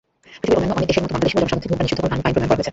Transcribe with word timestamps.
পৃথিবীর 0.41 0.59
অন্যান্য 0.59 0.77
অনেক 0.77 0.87
দেশের 0.89 1.01
মতো 1.03 1.13
বাংলাদেশেও 1.13 1.41
জনসমক্ষে 1.41 1.67
ধূমপান 1.69 1.83
নিষিদ্ধকরণ 1.85 2.13
আইন 2.25 2.33
প্রণয়ন 2.35 2.49
হয়েছে। 2.51 2.69